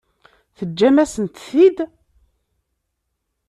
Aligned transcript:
Teǧǧam-asent-t-id? 0.57 1.77